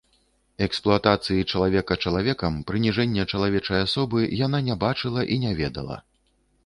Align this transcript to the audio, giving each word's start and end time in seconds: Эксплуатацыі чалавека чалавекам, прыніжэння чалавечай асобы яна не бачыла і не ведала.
Эксплуатацыі 0.67 1.43
чалавека 1.51 1.97
чалавекам, 2.07 2.57
прыніжэння 2.71 3.27
чалавечай 3.35 3.79
асобы 3.89 4.19
яна 4.45 4.63
не 4.71 4.79
бачыла 4.85 5.21
і 5.37 5.43
не 5.45 5.51
ведала. 5.61 5.97